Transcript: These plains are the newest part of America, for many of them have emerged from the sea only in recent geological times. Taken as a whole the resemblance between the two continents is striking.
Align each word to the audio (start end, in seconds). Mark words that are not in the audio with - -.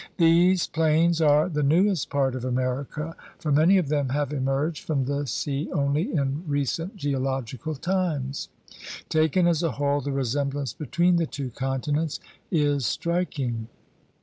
These 0.17 0.65
plains 0.65 1.21
are 1.21 1.47
the 1.47 1.61
newest 1.61 2.09
part 2.09 2.33
of 2.33 2.43
America, 2.43 3.15
for 3.37 3.51
many 3.51 3.77
of 3.77 3.89
them 3.89 4.09
have 4.09 4.33
emerged 4.33 4.83
from 4.83 5.05
the 5.05 5.27
sea 5.27 5.69
only 5.71 6.11
in 6.11 6.43
recent 6.47 6.95
geological 6.95 7.75
times. 7.75 8.49
Taken 9.09 9.45
as 9.45 9.61
a 9.61 9.73
whole 9.73 10.01
the 10.01 10.11
resemblance 10.11 10.73
between 10.73 11.17
the 11.17 11.27
two 11.27 11.51
continents 11.51 12.19
is 12.49 12.83
striking. 12.83 13.67